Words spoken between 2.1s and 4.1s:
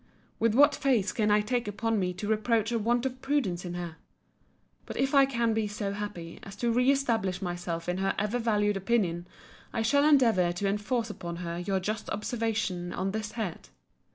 to reproach a want of prudence in her?